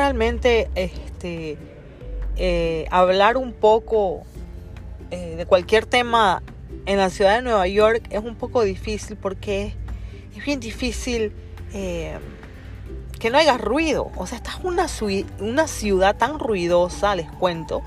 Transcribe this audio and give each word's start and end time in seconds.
realmente 0.00 0.70
este, 0.76 1.58
eh, 2.36 2.86
hablar 2.90 3.36
un 3.36 3.52
poco 3.52 4.22
eh, 5.10 5.34
de 5.36 5.44
cualquier 5.44 5.84
tema 5.84 6.42
en 6.86 6.96
la 6.96 7.10
ciudad 7.10 7.36
de 7.36 7.42
Nueva 7.42 7.66
York 7.66 8.06
es 8.08 8.24
un 8.24 8.34
poco 8.34 8.62
difícil 8.62 9.18
porque 9.18 9.74
es, 10.34 10.42
bien 10.42 10.58
difícil 10.58 11.34
eh, 11.74 12.18
que 13.18 13.28
no 13.28 13.36
haya 13.36 13.58
ruido. 13.58 14.10
O 14.16 14.26
sea, 14.26 14.38
esta 14.38 14.52
es 14.52 14.64
una, 14.64 14.86
una 15.40 15.68
ciudad 15.68 16.16
tan 16.16 16.38
ruidosa, 16.38 17.14
les 17.14 17.30
cuento, 17.32 17.82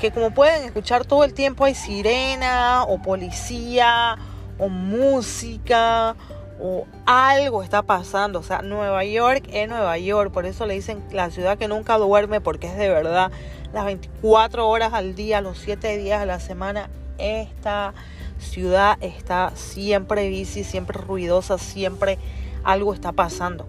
que 0.00 0.10
como 0.10 0.30
pueden 0.30 0.64
escuchar 0.64 1.04
todo 1.04 1.22
el 1.22 1.34
tiempo 1.34 1.66
hay 1.66 1.74
sirena 1.74 2.84
o 2.84 3.02
policía 3.02 4.16
o 4.56 4.70
música 4.70 6.16
o 6.60 6.86
algo 7.06 7.62
está 7.62 7.82
pasando. 7.82 8.40
O 8.40 8.42
sea, 8.42 8.62
Nueva 8.62 9.04
York 9.04 9.48
es 9.52 9.68
Nueva 9.68 9.98
York. 9.98 10.32
Por 10.32 10.46
eso 10.46 10.66
le 10.66 10.74
dicen 10.74 11.02
la 11.12 11.30
ciudad 11.30 11.58
que 11.58 11.68
nunca 11.68 11.98
duerme 11.98 12.40
porque 12.40 12.66
es 12.66 12.76
de 12.76 12.88
verdad 12.88 13.30
las 13.72 13.84
24 13.84 14.68
horas 14.68 14.92
al 14.92 15.14
día, 15.14 15.40
los 15.40 15.58
7 15.58 15.96
días 15.98 16.22
a 16.22 16.26
la 16.26 16.40
semana. 16.40 16.90
Esta 17.18 17.94
ciudad 18.38 18.98
está 19.00 19.52
siempre 19.54 20.28
bici, 20.28 20.64
siempre 20.64 20.98
ruidosa, 20.98 21.58
siempre 21.58 22.18
algo 22.64 22.94
está 22.94 23.12
pasando. 23.12 23.66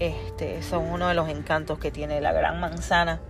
Este, 0.00 0.58
eso 0.58 0.82
es 0.82 0.92
uno 0.92 1.08
de 1.08 1.14
los 1.14 1.28
encantos 1.28 1.78
que 1.78 1.90
tiene 1.90 2.20
la 2.20 2.32
Gran 2.32 2.60
Manzana. 2.60 3.20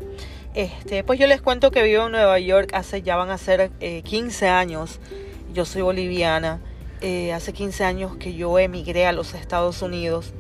Este, 0.54 1.04
pues 1.04 1.18
yo 1.18 1.27
les 1.27 1.43
cuento 1.43 1.70
que 1.70 1.82
vivo 1.82 2.06
en 2.06 2.12
Nueva 2.12 2.38
York 2.38 2.70
hace 2.74 3.02
ya 3.02 3.16
van 3.16 3.30
a 3.30 3.38
ser 3.38 3.70
15 3.70 4.45
eh, 4.45 4.48
años. 4.48 5.01
Yo 5.52 5.65
soy 5.65 5.82
boliviana. 5.82 6.60
Eh, 7.07 7.35
hace 7.35 7.53
15 7.53 7.85
años 7.85 8.17
que 8.17 8.33
yo 8.33 8.59
emigré 8.59 9.05
a 9.05 9.13
los 9.13 9.35
Estados 9.35 9.83
Unidos. 9.83 10.33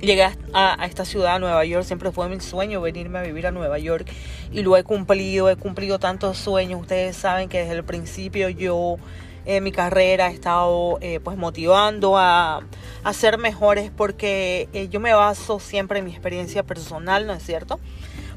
Llegué 0.00 0.30
a, 0.54 0.86
esta 0.86 1.04
ciudad, 1.04 1.38
Nueva 1.38 1.62
York, 1.66 1.84
siempre 1.84 2.10
fue 2.12 2.30
mi 2.30 2.40
sueño 2.40 2.80
venirme 2.80 3.18
a 3.18 3.22
vivir 3.22 3.46
a 3.46 3.50
Nueva 3.50 3.78
York 3.78 4.10
y 4.50 4.62
lo 4.62 4.74
he 4.78 4.84
cumplido, 4.84 5.50
he 5.50 5.56
cumplido 5.56 5.98
tantos 5.98 6.38
sueños. 6.38 6.80
Ustedes 6.80 7.14
saben 7.14 7.50
que 7.50 7.58
desde 7.58 7.74
el 7.74 7.84
principio 7.84 8.48
yo 8.48 8.96
en 9.44 9.62
mi 9.62 9.70
carrera 9.70 10.30
he 10.30 10.32
estado 10.32 10.96
eh, 11.02 11.20
pues 11.22 11.36
motivando 11.36 12.16
a, 12.16 12.62
a, 13.04 13.12
ser 13.12 13.36
mejores 13.36 13.90
porque 13.94 14.70
eh, 14.72 14.88
yo 14.88 14.98
me 14.98 15.12
baso 15.12 15.60
siempre 15.60 15.98
en 15.98 16.06
mi 16.06 16.10
experiencia 16.12 16.62
personal, 16.62 17.26
¿no 17.26 17.34
es 17.34 17.42
cierto? 17.42 17.78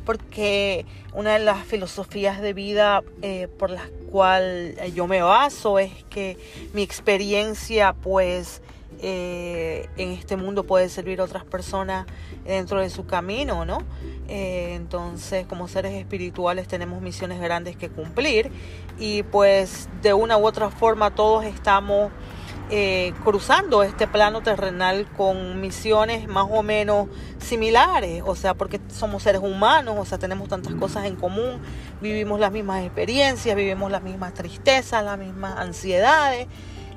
Porque 0.06 0.86
una 1.14 1.34
de 1.34 1.40
las 1.40 1.66
filosofías 1.66 2.42
de 2.42 2.54
vida 2.54 3.04
eh, 3.22 3.48
por 3.58 3.70
las 3.70 3.88
cual 4.12 4.76
yo 4.94 5.08
me 5.08 5.22
baso 5.22 5.80
es 5.80 5.92
que 6.10 6.38
mi 6.74 6.84
experiencia 6.84 7.94
pues 7.94 8.62
en 9.02 10.12
este 10.12 10.38
mundo 10.38 10.64
puede 10.64 10.88
servir 10.88 11.20
a 11.20 11.26
otras 11.26 11.44
personas 11.44 12.06
dentro 12.46 12.80
de 12.80 12.90
su 12.90 13.06
camino, 13.06 13.66
¿no? 13.66 13.80
Eh, 14.28 14.74
entonces, 14.76 15.46
como 15.46 15.68
seres 15.68 15.94
espirituales 15.94 16.68
tenemos 16.68 17.02
misiones 17.02 17.40
grandes 17.40 17.76
que 17.76 17.90
cumplir 17.90 18.52
y 18.98 19.24
pues 19.24 19.90
de 20.02 20.14
una 20.14 20.38
u 20.38 20.46
otra 20.46 20.70
forma 20.70 21.14
todos 21.14 21.46
estamos 21.46 22.12
eh, 22.70 23.14
cruzando 23.24 23.84
este 23.84 24.08
plano 24.08 24.42
terrenal 24.42 25.08
con 25.18 25.60
misiones 25.62 26.28
más 26.28 26.48
o 26.50 26.64
menos 26.64 27.08
similares, 27.40 28.24
o 28.26 28.36
sea, 28.36 28.54
porque 28.54 28.80
somos 28.90 29.24
seres 29.24 29.42
humanos, 29.42 29.96
o 29.98 30.06
sea, 30.06 30.18
tenemos 30.18 30.50
tantas 30.50 30.74
cosas 30.76 31.06
en 31.06 31.16
común, 31.16 31.60
vivimos 32.02 32.40
las 32.40 32.52
mismas 32.52 32.84
experiencias, 32.84 33.56
vivimos 33.56 33.92
las 33.92 34.02
mismas 34.02 34.34
tristezas, 34.34 35.04
las 35.04 35.18
mismas 35.18 35.58
ansiedades, 35.58 36.48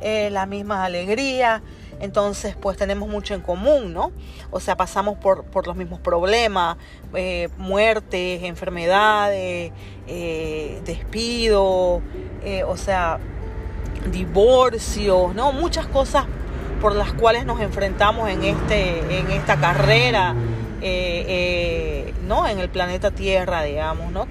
eh, 0.01 0.31
las 0.31 0.49
mismas 0.49 0.81
alegrías. 0.81 1.63
Entonces, 2.01 2.57
pues 2.57 2.77
tenemos 2.77 3.09
mucho 3.09 3.35
en 3.35 3.41
común, 3.41 3.95
¿no? 3.95 4.13
O 4.51 4.61
sea, 4.61 4.77
pasamos 4.77 5.17
por, 5.17 5.45
por 5.45 5.67
los 5.67 5.77
mismos 5.77 5.99
problemas, 6.01 6.77
eh, 7.15 7.49
muertes, 7.57 8.43
enfermedades, 8.43 9.73
eh, 10.07 10.81
despidos, 10.85 12.03
eh, 12.45 12.65
o 12.65 12.77
sea, 12.77 13.19
divorcios, 14.11 15.35
¿no? 15.35 15.53
Muchas 15.53 15.87
cosas 15.87 16.25
por 16.81 16.95
las 16.95 17.13
cuales 17.13 17.47
nos 17.47 17.61
enfrentamos 17.61 18.29
en, 18.29 18.45
este, 18.45 19.19
en 19.19 19.31
esta 19.31 19.57
carrera, 19.57 20.35
¿no? 22.27 22.47
En 22.47 22.59
el 22.59 22.69
planeta 22.69 23.11
Tierra, 23.11 23.63
digamos, 23.63 24.13
¿no? 24.13 24.27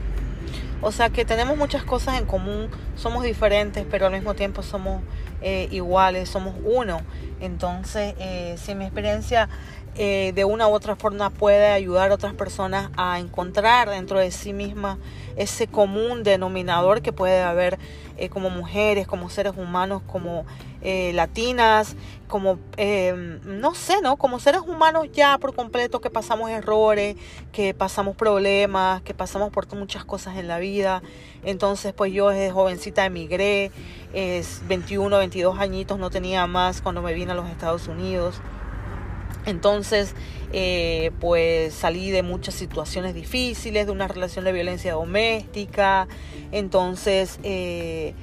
O 0.82 0.92
sea 0.92 1.10
que 1.10 1.26
tenemos 1.26 1.58
muchas 1.58 1.84
cosas 1.84 2.20
en 2.20 2.26
común, 2.26 2.70
somos 2.96 3.24
diferentes, 3.24 3.86
pero 3.90 4.06
al 4.06 4.12
mismo 4.12 4.36
tiempo 4.36 4.62
somos 4.62 5.02
eh, 5.42 5.68
iguales, 5.72 6.30
somos 6.30 6.54
uno. 6.64 7.02
Entonces, 7.40 8.14
eh, 8.20 8.56
si 8.58 8.76
mi 8.76 8.86
experiencia 8.86 9.50
eh, 9.96 10.32
de 10.36 10.46
una 10.46 10.68
u 10.68 10.72
otra 10.72 10.96
forma 10.96 11.30
puede 11.30 11.68
ayudar 11.68 12.12
a 12.12 12.14
otras 12.14 12.34
personas 12.34 12.92
a 12.98 13.20
encontrar 13.20 13.90
dentro 13.90 14.20
de 14.20 14.30
sí 14.30 14.54
misma 14.54 15.00
ese 15.36 15.68
común 15.68 16.24
denominador 16.24 17.02
que 17.02 17.12
puede 17.14 17.42
haber 17.42 17.78
eh, 18.18 18.30
como 18.30 18.50
mujeres, 18.50 19.08
como 19.08 19.30
seres 19.30 19.54
humanos, 19.58 20.02
como 20.08 20.46
eh, 20.82 21.12
latinas, 21.14 21.96
como, 22.28 22.60
em, 22.78 23.40
no 23.44 23.76
sé, 23.76 24.02
¿no? 24.02 24.18
Como 24.18 24.40
seres 24.40 24.62
humanos 24.62 25.08
ya 25.12 25.38
por 25.38 25.54
completo 25.54 26.00
que 26.00 26.10
pasamos 26.10 26.50
errores, 26.50 27.18
que 27.52 27.74
pasamos 27.74 28.16
problemas, 28.16 29.02
que 29.02 29.14
pasamos 29.14 29.52
por 29.52 29.74
muchas 29.76 30.06
cosas 30.06 30.38
en 30.38 30.48
la 30.48 30.60
vida. 30.60 31.02
Entonces, 31.44 31.94
pues 31.94 32.14
yo 32.14 32.30
desde 32.30 32.52
jovencita 32.52 33.06
emigré, 33.06 33.72
es 34.14 34.62
21, 34.68 35.18
22 35.18 35.60
añitos, 35.60 36.00
no 36.00 36.10
tenía 36.10 36.48
más 36.48 36.82
cuando 36.82 37.02
me 37.02 37.14
vine 37.14 37.34
a 37.34 37.36
los 37.36 37.50
Estados 37.50 37.88
Unidos. 37.88 38.42
Entonces, 39.46 40.16
eh, 40.52 41.12
pues 41.20 41.74
salí 41.74 42.12
de 42.12 42.24
muchas 42.24 42.56
situaciones 42.56 43.14
difíciles, 43.14 43.86
de 43.86 43.92
una 43.92 44.08
relación 44.08 44.46
de 44.46 44.52
violencia 44.52 44.94
doméstica. 44.94 46.08
Entonces, 46.52 47.40
eh, 47.44 48.14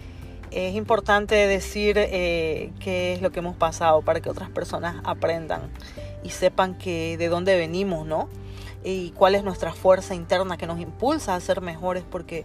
es 0.51 0.75
importante 0.75 1.35
decir 1.35 1.97
eh, 1.99 2.73
qué 2.81 3.15
es 3.15 3.23
lo 3.23 3.31
que 3.31 3.39
hemos 3.39 3.57
pasado 3.57 4.03
para 4.03 4.21
que 4.21 4.29
otras 4.29 4.51
personas 4.51 4.97
aprendan 5.05 5.71
y 6.23 6.31
sepan 6.31 6.77
que 6.77 7.17
de 7.17 7.29
dónde 7.29 7.57
venimos, 7.57 8.07
¿no? 8.07 8.29
Y 8.85 9.11
cuál 9.11 9.35
es 9.37 9.45
nuestra 9.45 9.73
fuerza 9.73 10.15
interna 10.15 10.57
que 10.57 10.67
nos 10.67 10.81
impulsa 10.81 11.37
a 11.37 11.41
ser 11.41 11.61
mejores, 11.61 12.03
porque 12.09 12.45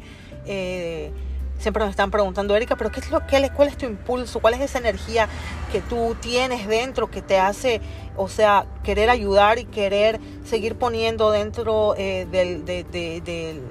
siempre 1.57 1.81
nos 1.81 1.91
están 1.91 2.11
preguntando, 2.11 2.55
Erika, 2.55 2.75
pero 2.75 2.91
¿qué 2.91 2.99
es 2.99 3.11
lo 3.11 3.25
que 3.25 3.49
cuál 3.55 3.67
es 3.67 3.77
tu 3.77 3.85
impulso? 3.85 4.39
¿Cuál 4.39 4.55
es 4.55 4.61
esa 4.61 4.79
energía 4.79 5.27
que 5.71 5.81
tú 5.81 6.15
tienes 6.19 6.67
dentro 6.67 7.09
que 7.09 7.21
te 7.21 7.39
hace, 7.39 7.81
o 8.15 8.27
sea, 8.27 8.65
querer 8.83 9.09
ayudar 9.09 9.59
y 9.59 9.65
querer 9.65 10.19
seguir 10.43 10.75
poniendo 10.75 11.31
dentro 11.31 11.95
eh, 11.97 12.27
del, 12.29 12.65
de, 12.65 13.61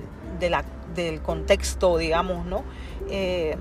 del 0.94 1.22
contexto, 1.22 1.98
digamos, 1.98 2.46
¿no? 2.46 2.64
Eh, 3.08 3.56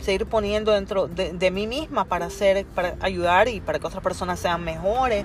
seguir 0.00 0.26
poniendo 0.26 0.72
dentro 0.72 1.08
de, 1.08 1.50
mí 1.50 1.66
misma 1.66 2.04
para 2.04 2.26
hacer, 2.26 2.66
para 2.66 2.96
ayudar 3.00 3.48
y 3.48 3.60
para 3.60 3.78
que 3.78 3.86
otras 3.86 4.02
personas 4.02 4.38
sean 4.38 4.62
mejores, 4.62 5.24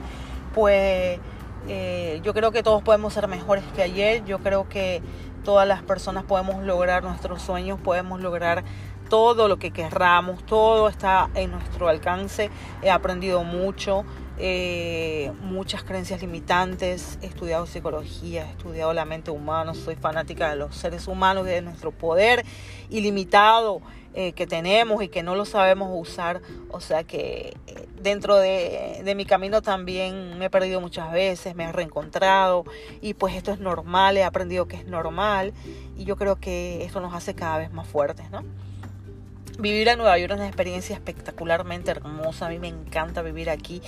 pues 0.54 1.20
eh, 1.68 2.22
yo 2.24 2.34
creo 2.34 2.52
que 2.52 2.64
todos 2.64 2.82
podemos 2.82 3.14
ser 3.14 3.28
mejores 3.28 3.64
que 3.76 3.84
ayer. 3.84 4.24
Yo 4.26 4.40
creo 4.40 4.70
que 4.70 5.02
todas 5.40 5.68
las 5.68 5.82
personas 5.82 6.24
podemos 6.24 6.64
lograr 6.64 7.04
nuestros 7.04 7.42
sueños, 7.42 7.80
podemos 7.80 8.22
lograr 8.22 8.64
todo 9.10 9.48
lo 9.48 9.58
que 9.58 9.72
querramos, 9.72 10.44
todo 10.46 10.88
está 10.88 11.30
en 11.34 11.52
nuestro 11.52 11.90
alcance. 11.90 12.50
He 12.82 12.92
aprendido 12.92 13.44
mucho, 13.44 14.06
eh, 14.42 15.34
muchas 15.42 15.84
creencias 15.84 16.22
limitantes, 16.22 17.20
he 17.22 17.26
estudiado 17.26 17.66
psicología, 17.66 18.46
he 18.48 18.52
estudiado 18.52 18.94
la 18.94 19.04
mente 19.04 19.32
humana, 19.32 19.74
soy 19.74 19.96
fanática 19.96 20.50
de 20.50 20.56
los 20.56 20.76
seres 20.76 21.08
humanos, 21.08 21.46
de 21.46 21.62
nuestro 21.62 21.92
poder 21.92 22.46
ilimitado 22.90 23.82
eh, 24.14 24.32
que 24.32 24.48
tenemos 24.48 25.04
y 25.04 25.10
que 25.10 25.24
no 25.24 25.36
lo 25.36 25.44
sabemos 25.44 25.90
usar. 25.92 26.42
O 26.70 26.80
sea 26.80 27.04
que 27.04 27.58
eh, 27.68 27.88
dentro 28.02 28.38
de, 28.38 29.02
de, 29.04 29.16
mi 29.16 29.26
camino 29.26 29.62
también 29.62 30.38
me 30.40 30.46
he 30.46 30.50
perdido 30.50 30.80
muchas 30.80 31.12
veces, 31.12 31.54
me 31.54 31.66
he 31.66 31.72
reencontrado 31.74 32.64
y 33.02 33.16
pues 33.16 33.36
esto 33.36 33.52
es 33.52 33.60
normal, 33.60 34.16
he 34.16 34.24
aprendido 34.24 34.68
que 34.68 34.78
es 34.78 34.86
normal 34.86 35.54
y 35.98 36.06
yo 36.06 36.16
creo 36.16 36.38
que 36.38 36.86
esto 36.86 37.02
nos 37.02 37.14
hace 37.14 37.36
cada 37.36 37.58
vez 37.58 37.74
más 37.74 37.88
fuertes, 37.88 38.32
¿no? 38.32 38.44
Vivir 39.60 39.90
en 39.90 39.98
Nueva 39.98 40.18
York 40.18 40.32
es 40.32 40.38
una 40.38 40.48
experiencia 40.48 40.96
espectacularmente 40.96 41.92
hermosa, 41.92 42.46
a 42.46 42.50
mí 42.50 42.60
me 42.60 42.70
encanta 42.70 43.22
vivir 43.22 43.50
aquí, 43.50 43.82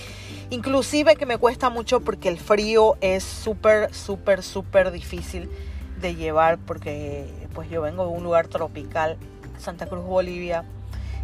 inclusive 0.50 1.16
que 1.16 1.24
me 1.24 1.38
cuesta 1.38 1.70
mucho 1.70 2.00
porque 2.00 2.28
el 2.28 2.38
frío 2.38 2.98
es 3.00 3.24
súper, 3.24 3.94
súper, 3.94 4.42
súper 4.42 4.90
difícil 4.90 5.48
de 5.98 6.14
llevar 6.14 6.58
porque 6.58 7.26
pues 7.54 7.70
yo 7.70 7.80
vengo 7.80 8.04
de 8.04 8.10
un 8.10 8.22
lugar 8.22 8.48
tropical. 8.48 9.16
Santa 9.58 9.86
Cruz, 9.86 10.04
Bolivia, 10.04 10.64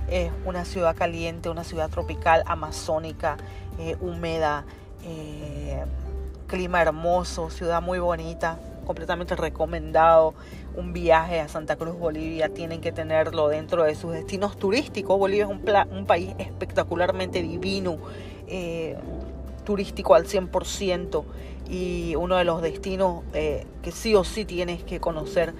es 0.08 0.32
una 0.46 0.64
ciudad 0.64 0.96
caliente, 0.96 1.50
una 1.50 1.64
ciudad 1.64 1.90
tropical, 1.90 2.42
amazónica, 2.46 3.36
eh, 3.78 3.98
húmeda, 4.00 4.64
eh, 5.04 5.84
clima 6.46 6.80
hermoso, 6.80 7.50
ciudad 7.50 7.82
muy 7.82 7.98
bonita, 7.98 8.58
completamente 8.88 9.37
recomendado. 9.37 10.35
Un 10.75 10.93
viaje 10.93 11.38
a 11.38 11.46
Santa 11.46 11.76
Cruz, 11.76 11.96
Bolivia, 11.96 12.49
tienen 12.49 12.81
que 12.81 12.90
tenerlo 12.90 13.49
dentro 13.49 13.85
de 13.85 13.94
sus 13.94 14.12
destinos 14.12 14.56
turísticos. 14.56 15.17
Bolivia 15.17 15.44
es 15.44 15.50
un, 15.50 15.62
un 15.96 16.06
país 16.06 16.35
espectacularmente 16.38 17.40
divino. 17.43 17.99
Eh, 18.49 18.96
turístico 19.64 20.14
al 20.14 20.25
100% 20.25 21.25
y 21.69 22.14
uno 22.17 22.37
de 22.37 22.44
los 22.44 22.62
destinos 22.62 23.23
eh, 23.35 23.67
que 23.82 23.93
sí 23.93 24.14
o 24.14 24.25
sí 24.25 24.46
tienes 24.46 24.82
que 24.82 24.99
conocer 24.99 25.52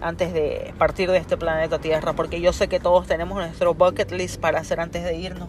antes 0.00 0.32
de 0.32 0.72
partir 0.78 1.10
de 1.10 1.18
este 1.18 1.36
planeta 1.36 1.80
Tierra, 1.80 2.12
porque 2.12 2.40
yo 2.40 2.52
sé 2.52 2.68
que 2.68 2.78
todos 2.78 3.08
tenemos 3.08 3.36
nuestro 3.38 3.74
bucket 3.74 4.12
list 4.12 4.40
para 4.40 4.60
hacer 4.60 4.78
antes 4.78 5.02
de 5.02 5.16
irnos, 5.16 5.48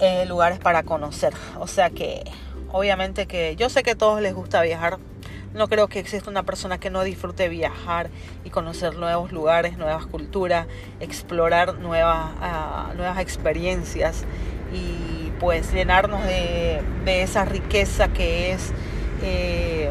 eh, 0.00 0.26
lugares 0.26 0.58
para 0.58 0.82
conocer. 0.82 1.32
O 1.60 1.68
sea 1.68 1.90
que 1.90 2.24
obviamente 2.72 3.26
que 3.26 3.54
yo 3.54 3.68
sé 3.68 3.84
que 3.84 3.92
a 3.92 3.94
todos 3.94 4.20
les 4.20 4.34
gusta 4.34 4.60
viajar. 4.62 4.98
No 5.54 5.68
creo 5.68 5.88
que 5.88 5.98
exista 5.98 6.30
una 6.30 6.44
persona 6.44 6.78
que 6.78 6.88
no 6.88 7.04
disfrute 7.04 7.48
viajar 7.48 8.08
y 8.44 8.50
conocer 8.50 8.96
nuevos 8.96 9.32
lugares, 9.32 9.76
nuevas 9.76 10.06
culturas, 10.06 10.66
explorar 11.00 11.74
nuevas, 11.74 12.30
ah, 12.40 12.92
nuevas 12.96 13.18
experiencias 13.18 14.24
y 14.72 15.30
pues 15.38 15.72
llenarnos 15.72 16.24
de, 16.24 16.82
esa 17.04 17.44
riqueza 17.44 18.08
que 18.08 18.52
es 18.52 18.72
eh, 19.22 19.90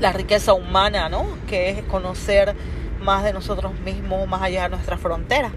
la 0.00 0.12
riqueza 0.12 0.52
humana, 0.52 1.08
¿no? 1.08 1.26
Que 1.48 1.70
es 1.70 1.82
conocer 1.84 2.54
más 3.00 3.24
de 3.24 3.32
nosotros 3.32 3.72
mismos, 3.80 4.28
más 4.28 4.42
allá 4.42 4.64
de 4.64 4.70
nuestras 4.70 5.00
fronteras. 5.00 5.52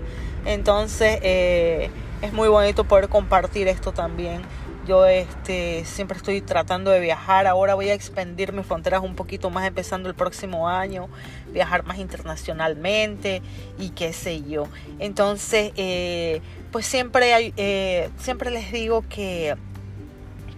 Entonces, 0.45 1.19
eh, 1.23 1.89
es 2.21 2.33
muy 2.33 2.47
bonito 2.47 2.85
poder 2.85 3.09
compartir 3.09 3.67
esto 3.67 3.91
también. 3.91 4.41
Yo 4.87 5.05
este, 5.05 5.85
siempre 5.85 6.17
estoy 6.17 6.41
tratando 6.41 6.89
de 6.91 6.99
viajar. 6.99 7.45
Ahora 7.47 7.75
voy 7.75 7.89
a 7.89 7.93
expandir 7.93 8.51
mis 8.51 8.65
fronteras 8.65 9.01
un 9.03 9.15
poquito 9.15 9.49
más 9.49 9.67
empezando 9.67 10.09
el 10.09 10.15
próximo 10.15 10.67
año. 10.67 11.07
Viajar 11.53 11.85
más 11.85 11.99
internacionalmente 11.99 13.41
y 13.77 13.89
qué 13.89 14.11
sé 14.13 14.41
yo. 14.41 14.67
Entonces, 14.99 15.71
eh, 15.75 16.41
pues 16.71 16.85
siempre, 16.85 17.33
hay, 17.33 17.53
eh, 17.57 18.09
siempre 18.17 18.49
les 18.49 18.71
digo 18.71 19.03
que 19.07 19.55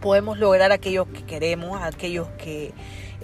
podemos 0.01 0.37
lograr 0.37 0.71
aquellos 0.71 1.07
que 1.07 1.23
queremos, 1.23 1.81
aquellos 1.81 2.27
que 2.37 2.73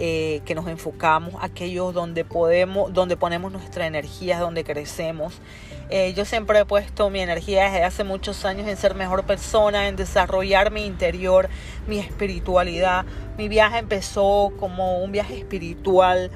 eh, 0.02 0.40
que 0.46 0.56
nos 0.56 0.66
enfocamos, 0.70 1.34
aquellos 1.42 1.94
donde 1.94 2.24
podemos, 2.24 2.94
donde 2.94 3.18
ponemos 3.18 3.52
nuestra 3.52 3.86
energía, 3.86 4.40
donde 4.40 4.64
crecemos. 4.64 5.42
Eh, 5.92 6.14
yo 6.14 6.24
siempre 6.24 6.60
he 6.60 6.66
puesto 6.66 7.10
mi 7.10 7.20
energía 7.20 7.64
desde 7.64 7.84
hace 7.84 8.04
muchos 8.04 8.46
años 8.46 8.68
en 8.68 8.78
ser 8.78 8.94
mejor 8.94 9.24
persona, 9.24 9.88
en 9.88 9.96
desarrollar 9.96 10.72
mi 10.72 10.86
interior, 10.86 11.50
mi 11.88 11.98
espiritualidad. 11.98 13.06
Mi 13.40 13.48
viaje 13.48 13.80
empezó 13.80 14.54
como 14.60 15.00
un 15.00 15.12
viaje 15.12 15.36
espiritual, 15.36 16.30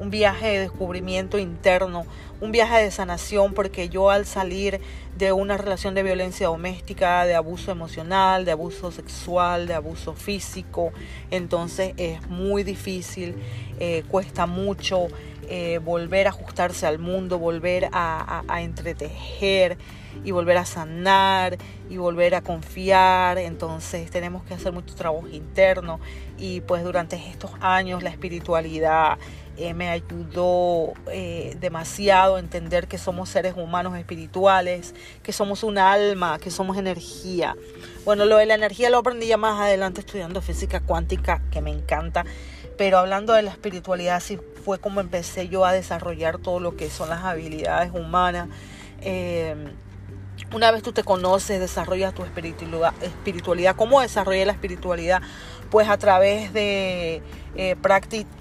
un 0.00 0.10
viaje 0.10 0.48
de 0.48 0.58
descubrimiento 0.60 1.38
interno, 1.38 2.04
un 2.42 2.52
viaje 2.52 2.82
de 2.82 2.90
sanación, 2.90 3.54
porque 3.54 3.88
yo 3.88 4.10
al 4.10 4.26
salir 4.26 4.80
de 5.16 5.32
una 5.32 5.56
relación 5.56 5.94
de 5.94 6.02
violencia 6.02 6.48
doméstica, 6.48 7.24
de 7.24 7.34
abuso 7.34 7.70
emocional, 7.70 8.44
de 8.44 8.52
abuso 8.52 8.90
sexual, 8.90 9.66
de 9.66 9.74
abuso 9.74 10.12
físico. 10.12 10.92
Entonces 11.30 11.94
es 11.96 12.26
muy 12.28 12.64
difícil, 12.64 13.34
eh, 13.78 14.04
cuesta 14.08 14.44
mucho 14.44 15.08
eh, 15.52 15.78
volver 15.78 16.28
a 16.28 16.30
ajustarse 16.30 16.86
al 16.86 17.00
mundo, 17.00 17.40
volver 17.40 17.88
a, 17.90 18.44
a, 18.46 18.62
entretejer 18.62 19.76
y 20.24 20.30
volver 20.30 20.56
a 20.56 20.64
sanar 20.64 21.58
y 21.88 21.96
volver 21.96 22.36
a 22.36 22.40
confiar. 22.40 23.36
Entonces 23.36 24.10
tenemos 24.12 24.44
que 24.44 24.54
hacer 24.54 24.72
mucho 24.72 24.94
trabajo 24.94 25.26
interno 25.26 25.98
y 26.38 26.60
pues 26.60 26.84
durante 26.84 27.16
estos 27.16 27.50
años 27.60 28.04
la 28.04 28.10
espiritualidad 28.10 29.18
eh, 29.56 29.74
me 29.74 29.90
ayudó 29.90 30.94
eh, 31.12 31.54
demasiado 31.60 32.36
a 32.36 32.38
entender 32.38 32.88
que 32.88 32.96
somos 32.96 33.28
seres 33.28 33.54
humanos 33.56 33.98
espirituales, 33.98 34.94
que 35.22 35.32
somos 35.32 35.64
un 35.64 35.76
alma, 35.76 36.38
que 36.38 36.50
somos 36.50 36.78
energía. 36.78 37.56
Bueno, 38.06 38.24
lo 38.24 38.38
de 38.38 38.46
la 38.46 38.54
energía 38.54 38.88
lo 38.88 38.98
aprendí 38.98 39.26
ya 39.26 39.36
más 39.36 39.60
adelante 39.60 40.00
estudiando 40.00 40.40
física 40.40 40.80
cuántica, 40.80 41.42
que 41.50 41.60
me 41.60 41.70
encanta. 41.70 42.24
Pero 42.80 42.96
hablando 42.96 43.34
de 43.34 43.42
la 43.42 43.50
espiritualidad, 43.50 44.20
sí 44.20 44.38
fue 44.64 44.78
como 44.78 45.02
empecé 45.02 45.48
yo 45.48 45.66
a 45.66 45.72
desarrollar 45.72 46.38
todo 46.38 46.60
lo 46.60 46.76
que 46.76 46.88
son 46.88 47.10
las 47.10 47.22
habilidades 47.24 47.92
humanas. 47.92 48.48
Eh, 49.02 49.54
una 50.54 50.70
vez 50.70 50.82
tú 50.82 50.90
te 50.92 51.04
conoces, 51.04 51.60
desarrollas 51.60 52.14
tu 52.14 52.22
espiritualidad. 52.22 53.76
¿Cómo 53.76 54.00
desarrollé 54.00 54.46
la 54.46 54.52
espiritualidad? 54.52 55.20
Pues 55.68 55.90
a 55.90 55.98
través 55.98 56.54
de 56.54 57.22
eh, 57.54 57.76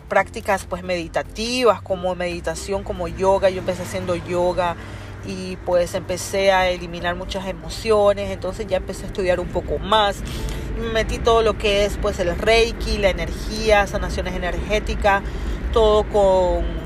prácticas 0.07 0.65
pues 0.67 0.83
meditativas, 0.83 1.81
como 1.81 2.15
meditación, 2.15 2.85
como 2.85 3.09
yoga. 3.09 3.49
Yo 3.49 3.59
empecé 3.59 3.81
haciendo 3.81 4.15
yoga 4.15 4.77
y 5.27 5.57
pues 5.65 5.95
empecé 5.95 6.53
a 6.53 6.69
eliminar 6.69 7.13
muchas 7.17 7.45
emociones. 7.45 8.31
Entonces 8.31 8.67
ya 8.67 8.77
empecé 8.77 9.03
a 9.03 9.07
estudiar 9.07 9.41
un 9.41 9.49
poco 9.49 9.79
más. 9.79 10.23
Me 10.79 10.93
metí 10.93 11.19
todo 11.19 11.41
lo 11.41 11.57
que 11.57 11.85
es 11.85 11.97
pues 11.97 12.19
el 12.19 12.37
reiki, 12.37 12.97
la 12.97 13.09
energía, 13.09 13.85
sanaciones 13.85 14.35
energéticas, 14.35 15.21
todo 15.73 16.03
con 16.05 16.78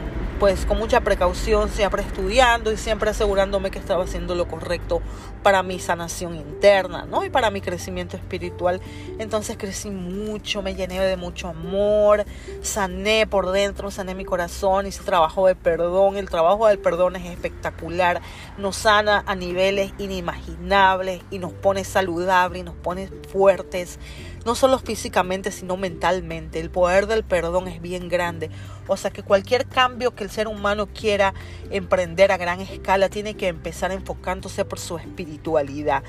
pues 0.44 0.66
con 0.66 0.78
mucha 0.78 1.00
precaución, 1.00 1.70
siempre 1.70 2.02
estudiando 2.02 2.70
y 2.70 2.76
siempre 2.76 3.10
asegurándome 3.10 3.72
que 3.72 3.80
estaba 3.80 4.04
haciendo 4.04 4.36
lo 4.36 4.46
correcto 4.46 5.02
para 5.42 5.64
mi 5.64 5.80
sanación 5.80 6.36
interna, 6.36 7.06
¿no? 7.06 7.24
Y 7.24 7.30
para 7.30 7.50
mi 7.50 7.62
crecimiento 7.62 8.18
espiritual. 8.18 8.82
Entonces 9.20 9.56
crecí 9.56 9.90
mucho, 9.90 10.62
me 10.62 10.76
llené 10.76 11.00
de 11.00 11.16
mucho 11.16 11.48
amor, 11.48 12.26
sané 12.62 13.26
por 13.26 13.54
dentro, 13.54 13.90
sané 13.90 14.16
mi 14.16 14.26
corazón, 14.26 14.86
hice 14.86 15.02
trabajo 15.04 15.48
de 15.48 15.56
perdón. 15.56 16.18
El 16.18 16.30
trabajo 16.30 16.68
del 16.68 16.78
perdón 16.78 17.16
es 17.16 17.24
espectacular, 17.32 18.22
nos 18.58 18.76
sana 18.76 19.24
a 19.26 19.36
niveles 19.36 19.94
inimaginables 19.98 21.22
y 21.32 21.40
nos 21.40 21.54
pone 21.54 21.86
saludables 21.86 22.60
y 22.60 22.66
nos 22.66 22.76
pone 22.76 23.08
fuertes 23.32 23.98
no 24.46 24.56
solo 24.56 24.80
físicamente, 24.80 25.52
sino 25.52 25.78
mentalmente. 25.78 26.60
El 26.60 26.70
poder 26.70 27.08
del 27.08 27.24
perdón 27.24 27.68
es 27.68 27.82
bien 27.82 28.10
grande. 28.10 28.50
O 28.88 28.98
sea 28.98 29.12
que 29.12 29.24
cualquier 29.24 29.66
cambio 29.66 30.16
que 30.16 30.24
el 30.24 30.30
ser 30.30 30.48
humano 30.48 30.88
quiera 30.88 31.34
emprender 31.72 32.32
a 32.32 32.38
gran 32.38 32.60
escala 32.60 33.10
tiene 33.10 33.36
que 33.36 33.48
empezar 33.48 33.92
enfocándose 33.92 34.66
por 34.66 34.80
su 34.80 34.98
espiritualidad. 34.98 36.04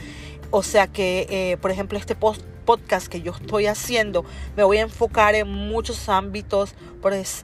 O 0.51 0.63
sea 0.63 0.87
que, 0.87 1.27
eh, 1.31 1.57
por 1.57 1.71
ejemplo, 1.71 1.99
este 1.99 2.15
podcast 2.15 3.09
que 3.09 3.23
yo 3.23 3.33
estoy 3.33 3.67
haciendo, 3.67 4.25
me 4.57 4.65
voy 4.65 4.79
a 4.79 4.83
enfocar 4.83 5.35
en 5.35 5.49
muchos 5.49 6.09
ámbitos, 6.09 6.75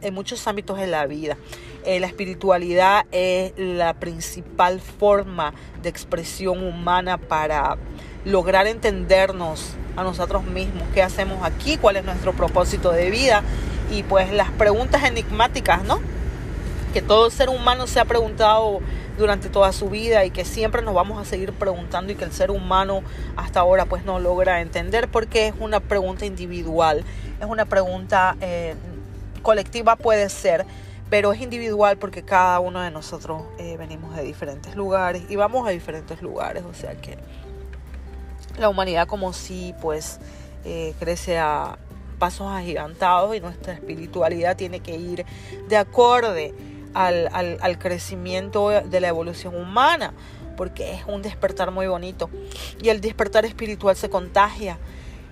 en 0.00 0.14
muchos 0.14 0.46
ámbitos 0.46 0.78
de 0.78 0.86
la 0.86 1.06
vida. 1.06 1.36
Eh, 1.84 1.98
la 1.98 2.06
espiritualidad 2.06 3.06
es 3.10 3.52
la 3.56 3.94
principal 3.94 4.80
forma 4.80 5.54
de 5.82 5.88
expresión 5.88 6.62
humana 6.62 7.18
para 7.18 7.78
lograr 8.24 8.66
entendernos 8.66 9.74
a 9.96 10.02
nosotros 10.02 10.44
mismos, 10.44 10.84
qué 10.94 11.02
hacemos 11.02 11.44
aquí, 11.44 11.76
cuál 11.76 11.96
es 11.96 12.04
nuestro 12.04 12.32
propósito 12.32 12.92
de 12.92 13.10
vida 13.10 13.42
y 13.90 14.02
pues 14.02 14.32
las 14.32 14.50
preguntas 14.50 15.04
enigmáticas, 15.04 15.84
¿no? 15.84 16.00
Que 16.92 17.02
todo 17.02 17.30
ser 17.30 17.48
humano 17.48 17.86
se 17.86 18.00
ha 18.00 18.04
preguntado 18.04 18.80
durante 19.18 19.48
toda 19.48 19.72
su 19.72 19.90
vida 19.90 20.24
y 20.24 20.30
que 20.30 20.44
siempre 20.44 20.82
nos 20.82 20.94
vamos 20.94 21.20
a 21.20 21.24
seguir 21.24 21.52
preguntando 21.52 22.12
y 22.12 22.16
que 22.16 22.24
el 22.24 22.32
ser 22.32 22.50
humano 22.50 23.02
hasta 23.36 23.60
ahora 23.60 23.84
pues 23.84 24.04
no 24.04 24.18
logra 24.18 24.60
entender 24.60 25.08
porque 25.08 25.48
es 25.48 25.54
una 25.60 25.80
pregunta 25.80 26.24
individual, 26.24 27.04
es 27.38 27.46
una 27.46 27.66
pregunta 27.66 28.36
eh, 28.40 28.74
colectiva 29.42 29.96
puede 29.96 30.28
ser, 30.28 30.64
pero 31.10 31.32
es 31.32 31.40
individual 31.40 31.98
porque 31.98 32.22
cada 32.22 32.60
uno 32.60 32.80
de 32.80 32.90
nosotros 32.90 33.42
eh, 33.58 33.76
venimos 33.78 34.16
de 34.16 34.22
diferentes 34.22 34.74
lugares 34.74 35.22
y 35.28 35.36
vamos 35.36 35.66
a 35.66 35.70
diferentes 35.70 36.22
lugares, 36.22 36.64
o 36.64 36.74
sea 36.74 36.94
que 36.94 37.18
la 38.60 38.68
humanidad 38.68 39.06
como 39.06 39.32
si 39.32 39.74
pues 39.80 40.20
eh, 40.64 40.94
crece 40.98 41.38
a 41.38 41.78
pasos 42.18 42.48
agigantados 42.48 43.34
y 43.34 43.40
nuestra 43.40 43.72
espiritualidad 43.72 44.56
tiene 44.56 44.80
que 44.80 44.96
ir 44.96 45.24
de 45.68 45.76
acorde 45.76 46.54
al, 46.94 47.28
al, 47.32 47.78
crecimiento 47.78 48.68
de 48.68 49.00
la 49.00 49.08
evolución 49.08 49.56
humana, 49.56 50.12
porque 50.56 50.94
es 50.94 51.04
un 51.06 51.22
despertar 51.22 51.70
muy 51.70 51.86
bonito. 51.86 52.28
Y 52.82 52.88
el 52.88 53.00
despertar 53.00 53.44
espiritual 53.44 53.96
se 53.96 54.10
contagia. 54.10 54.78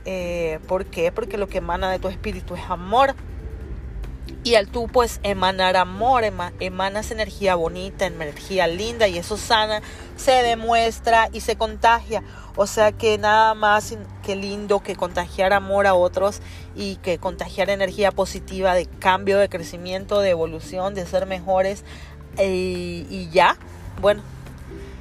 Eh, 0.04 0.60
¿Por 0.66 0.86
qué? 0.86 1.12
Porque 1.12 1.36
lo 1.36 1.48
que 1.48 1.58
emana 1.58 1.90
de 1.90 1.98
tu 1.98 2.08
espíritu 2.08 2.54
es 2.54 2.62
amor. 2.68 3.14
Y 4.44 4.54
al 4.54 4.68
tú 4.68 4.86
pues 4.86 5.20
emanar 5.22 5.76
amor, 5.76 6.24
emanas 6.60 7.10
energía 7.10 7.54
bonita, 7.54 8.06
energía 8.06 8.66
linda 8.66 9.08
y 9.08 9.18
eso 9.18 9.36
sana, 9.36 9.82
se 10.16 10.32
demuestra 10.42 11.28
y 11.32 11.40
se 11.40 11.56
contagia. 11.56 12.22
O 12.56 12.66
sea 12.66 12.92
que 12.92 13.18
nada 13.18 13.54
más 13.54 13.96
que 14.22 14.36
lindo 14.36 14.80
que 14.80 14.96
contagiar 14.96 15.52
amor 15.52 15.86
a 15.86 15.94
otros 15.94 16.40
y 16.74 16.96
que 16.96 17.18
contagiar 17.18 17.70
energía 17.70 18.10
positiva 18.10 18.74
de 18.74 18.86
cambio, 18.86 19.38
de 19.38 19.48
crecimiento, 19.48 20.20
de 20.20 20.30
evolución, 20.30 20.94
de 20.94 21.06
ser 21.06 21.26
mejores 21.26 21.84
y, 22.38 23.06
y 23.10 23.28
ya. 23.32 23.56
Bueno, 24.00 24.22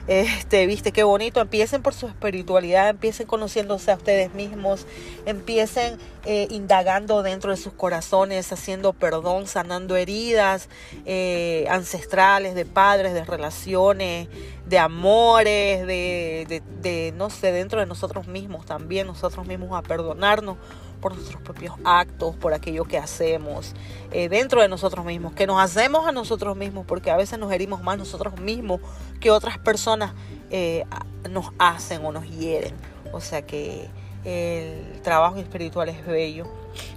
Este, 0.08 0.66
viste, 0.68 0.94
qué 0.94 1.04
bonito. 1.04 1.42
Empiecen 1.42 1.82
por 1.82 1.94
su 1.94 2.08
espiritualidad, 2.08 2.90
empiecen 2.90 3.28
conociéndose 3.28 3.92
a 3.92 3.96
ustedes 3.96 4.34
mismos, 4.34 4.88
empiecen 5.26 5.98
eh, 6.26 6.48
indagando 6.50 7.24
dentro 7.24 7.52
de 7.52 7.58
sus 7.58 7.74
corazones, 7.74 8.52
haciendo 8.54 8.94
perdón, 8.94 9.48
sanando 9.48 9.98
heridas 9.98 10.70
eh, 11.06 11.68
ancestrales 11.70 12.56
de 12.56 12.66
padres, 12.66 13.14
de 13.14 13.26
relaciones, 13.26 14.30
de 14.66 14.80
amores, 14.80 15.86
de, 15.86 17.14
no 17.18 17.30
sé, 17.30 17.52
dentro 17.52 17.82
de 17.82 17.86
nosotros 17.86 18.28
mismos 18.28 18.66
también, 18.66 19.08
nosotros 19.08 19.46
mismos 19.46 19.78
a 19.78 19.82
perdonarnos 19.82 20.58
por 20.98 21.16
nuestros 21.16 21.42
propios 21.42 21.76
actos, 21.84 22.36
por 22.36 22.54
aquello 22.54 22.86
que 22.86 22.98
hacemos 22.98 23.74
eh, 24.12 24.30
dentro 24.30 24.62
de 24.62 24.68
nosotros 24.68 25.06
mismos, 25.06 25.34
que 25.34 25.48
nos 25.48 25.62
hacemos 25.62 26.08
a 26.08 26.12
nosotros 26.12 26.56
mismos, 26.58 26.86
porque 26.86 27.12
a 27.12 27.18
veces 27.18 27.40
nos 27.40 27.52
herimos 27.52 27.84
más 27.84 27.98
nosotros 27.98 28.40
mismos 28.40 28.82
que 29.20 29.32
otras 29.32 29.58
personas 29.58 30.14
eh, 30.50 30.86
nos 31.30 31.52
hacen 31.60 32.06
o 32.06 32.12
nos 32.12 32.30
hieren. 32.30 32.76
O 33.14 33.22
sea 33.22 33.42
que 33.42 33.90
el 34.26 35.02
trabajo 35.02 35.38
espiritual 35.38 35.90
es 35.90 36.06
bello, 36.06 36.46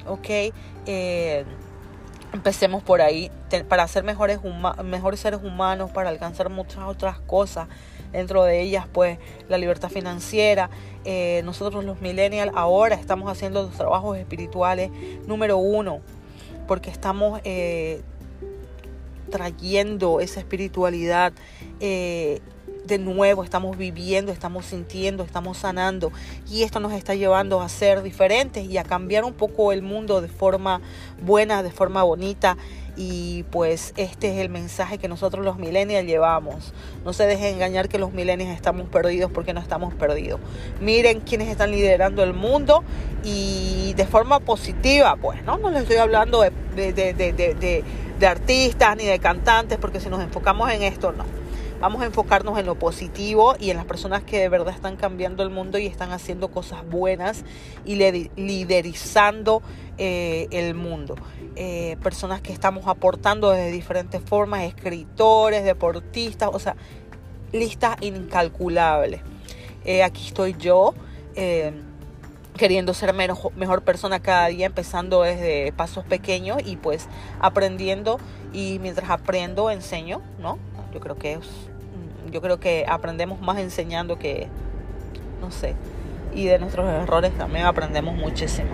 ¿ok? 0.06 0.52
Eh, 0.86 1.44
empecemos 2.32 2.82
por 2.82 3.02
ahí, 3.02 3.30
para 3.68 3.86
ser 3.88 4.04
mejores, 4.04 4.40
mejores 4.84 5.20
seres 5.20 5.40
humanos, 5.42 5.90
para 5.90 6.10
alcanzar 6.10 6.48
muchas 6.48 6.84
otras 6.86 7.18
cosas 7.20 7.68
dentro 8.12 8.44
de 8.44 8.60
ellas 8.60 8.86
pues 8.92 9.18
la 9.48 9.58
libertad 9.58 9.88
financiera. 9.88 10.70
Eh, 11.04 11.42
nosotros 11.44 11.84
los 11.84 12.00
millennials 12.00 12.52
ahora 12.54 12.96
estamos 12.96 13.30
haciendo 13.30 13.62
los 13.62 13.72
trabajos 13.72 14.18
espirituales 14.18 14.90
número 15.26 15.56
uno 15.56 16.00
porque 16.66 16.90
estamos 16.90 17.40
eh, 17.44 18.02
trayendo 19.30 20.20
esa 20.20 20.40
espiritualidad. 20.40 21.32
Eh, 21.80 22.40
de 22.84 22.98
nuevo 22.98 23.44
estamos 23.44 23.76
viviendo, 23.76 24.32
estamos 24.32 24.66
sintiendo, 24.66 25.22
estamos 25.22 25.58
sanando 25.58 26.12
y 26.50 26.62
esto 26.62 26.80
nos 26.80 26.92
está 26.92 27.14
llevando 27.14 27.60
a 27.60 27.68
ser 27.68 28.02
diferentes 28.02 28.64
y 28.64 28.78
a 28.78 28.84
cambiar 28.84 29.24
un 29.24 29.32
poco 29.32 29.72
el 29.72 29.82
mundo 29.82 30.20
de 30.20 30.28
forma 30.28 30.80
buena, 31.22 31.62
de 31.62 31.70
forma 31.70 32.02
bonita 32.02 32.56
y 33.02 33.44
pues 33.44 33.94
este 33.96 34.30
es 34.30 34.36
el 34.40 34.50
mensaje 34.50 34.98
que 34.98 35.08
nosotros 35.08 35.42
los 35.42 35.56
millennials 35.56 36.06
llevamos. 36.06 36.74
No 37.02 37.14
se 37.14 37.24
dejen 37.24 37.54
engañar 37.54 37.88
que 37.88 37.98
los 37.98 38.12
millennials 38.12 38.54
estamos 38.54 38.86
perdidos 38.90 39.30
porque 39.30 39.54
no 39.54 39.60
estamos 39.60 39.94
perdidos. 39.94 40.38
Miren 40.82 41.20
quiénes 41.20 41.48
están 41.48 41.70
liderando 41.70 42.22
el 42.22 42.34
mundo 42.34 42.84
y 43.24 43.94
de 43.94 44.04
forma 44.04 44.40
positiva, 44.40 45.16
pues, 45.16 45.42
¿no? 45.44 45.56
No 45.56 45.70
les 45.70 45.84
estoy 45.84 45.96
hablando 45.96 46.42
de, 46.42 46.52
de, 46.76 46.92
de, 46.92 47.84
de 48.18 48.26
artistas 48.26 48.98
ni 48.98 49.06
de 49.06 49.18
cantantes 49.18 49.78
porque 49.78 49.98
si 49.98 50.10
nos 50.10 50.20
enfocamos 50.20 50.70
en 50.70 50.82
esto, 50.82 51.10
no 51.12 51.24
Vamos 51.80 52.02
a 52.02 52.04
enfocarnos 52.04 52.58
en 52.58 52.66
lo 52.66 52.74
positivo 52.74 53.54
y 53.58 53.70
en 53.70 53.78
las 53.78 53.86
personas 53.86 54.22
que 54.22 54.38
de 54.38 54.50
verdad 54.50 54.74
están 54.74 54.96
cambiando 54.96 55.42
el 55.42 55.48
mundo 55.48 55.78
y 55.78 55.86
están 55.86 56.12
haciendo 56.12 56.48
cosas 56.48 56.86
buenas 56.86 57.42
y 57.86 57.94
liderizando 57.96 59.62
eh, 59.96 60.46
el 60.50 60.74
mundo. 60.74 61.16
Eh, 61.56 61.96
personas 62.02 62.40
que 62.40 62.52
estamos 62.52 62.86
aportando 62.86 63.50
de 63.50 63.70
diferentes 63.70 64.22
formas, 64.22 64.62
escritores, 64.62 65.64
deportistas, 65.64 66.48
o 66.52 66.58
sea, 66.58 66.76
listas 67.52 67.96
incalculables. 68.00 69.20
Eh, 69.84 70.02
aquí 70.02 70.26
estoy 70.26 70.54
yo 70.58 70.94
queriendo 72.56 72.92
ser 72.92 73.14
mejor 73.14 73.82
persona 73.82 74.20
cada 74.20 74.48
día, 74.48 74.66
empezando 74.66 75.22
desde 75.22 75.72
pasos 75.72 76.04
pequeños 76.04 76.58
y 76.62 76.76
pues 76.76 77.08
aprendiendo 77.40 78.18
y 78.52 78.78
mientras 78.80 79.08
aprendo 79.08 79.70
enseño, 79.70 80.20
¿no? 80.38 80.58
Yo 80.92 81.00
creo 81.00 81.16
que 81.16 81.38
yo 82.30 82.42
creo 82.42 82.60
que 82.60 82.84
aprendemos 82.86 83.40
más 83.40 83.58
enseñando 83.58 84.18
que, 84.18 84.46
no 85.40 85.50
sé, 85.50 85.74
y 86.34 86.44
de 86.44 86.58
nuestros 86.58 86.86
errores 86.86 87.32
también 87.38 87.64
aprendemos 87.64 88.14
muchísimo. 88.14 88.68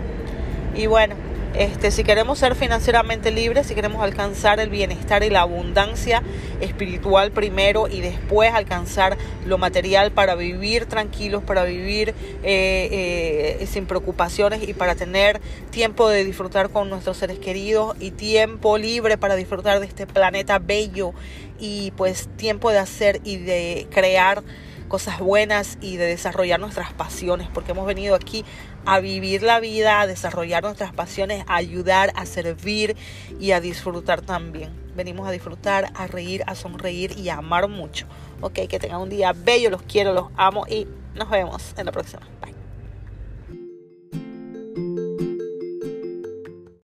Y 0.75 0.87
bueno, 0.89 1.15
este, 1.55 1.91
si 1.91 2.05
queremos 2.05 2.39
ser 2.39 2.55
financieramente 2.55 3.31
libres, 3.31 3.67
si 3.67 3.75
queremos 3.75 4.03
alcanzar 4.03 4.61
el 4.61 4.69
bienestar 4.69 5.23
y 5.23 5.31
la 5.31 5.43
abundancia 5.43 6.23
espiritual 6.61 7.31
primero 7.33 7.89
y 7.89 8.01
después 8.01 8.53
alcanzar 8.53 9.17
lo 9.47 9.59
material 9.59 10.13
para 10.13 10.35
vivir 10.35 10.87
tranquilos, 10.87 11.43
para 11.43 11.65
vivir 11.65 12.11
eh, 12.43 13.59
eh, 13.61 13.67
sin 13.67 13.87
preocupaciones 13.87 14.69
y 14.69 14.75
para 14.75 14.95
tener 14.95 15.41
tiempo 15.71 16.09
de 16.09 16.25
disfrutar 16.25 16.71
con 16.71 16.91
nuestros 16.91 17.17
seres 17.17 17.39
queridos 17.39 17.97
y 18.01 18.11
tiempo 18.11 18.79
libre 18.79 19.19
para 19.19 19.35
disfrutar 19.37 19.81
de 19.81 19.87
este 19.87 20.07
planeta 20.07 20.59
bello 20.59 21.13
y 21.59 21.93
pues 21.97 22.29
tiempo 22.37 22.71
de 22.71 22.79
hacer 22.79 23.21
y 23.25 23.37
de 23.37 23.87
crear 23.91 24.43
cosas 24.87 25.21
buenas 25.21 25.79
y 25.81 25.97
de 25.97 26.07
desarrollar 26.07 26.61
nuestras 26.61 26.93
pasiones, 26.93 27.49
porque 27.53 27.73
hemos 27.73 27.87
venido 27.87 28.15
aquí 28.15 28.45
a 28.85 29.01
vivir 29.01 29.43
la 29.43 29.61
vida, 29.61 30.01
a 30.01 30.07
desarrollar 30.07 30.63
nuestras 30.63 30.93
pasiones, 30.93 31.45
a 31.49 31.57
ayudar, 31.57 32.13
a 32.15 32.27
servir 32.27 32.97
y 33.41 33.53
a 33.53 33.61
disfrutar 33.61 34.23
también. 34.23 34.71
Venimos 34.97 35.29
a 35.29 35.31
disfrutar, 35.31 35.93
a 35.95 36.07
reír, 36.07 36.43
a 36.47 36.55
sonreír 36.55 37.19
y 37.19 37.29
a 37.29 37.37
amar 37.39 37.69
mucho. 37.69 38.07
Ok, 38.41 38.61
que 38.69 38.79
tengan 38.79 39.01
un 39.01 39.11
día 39.11 39.33
bello, 39.33 39.71
los 39.71 39.83
quiero, 39.83 40.13
los 40.13 40.29
amo 40.37 40.67
y 40.69 40.87
nos 41.15 41.31
vemos 41.31 41.75
en 41.77 41.87
la 41.87 41.93
próxima. 41.93 42.23
Bye. 42.41 42.56